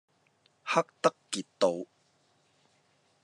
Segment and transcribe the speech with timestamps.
[0.65, 1.85] 郝德傑道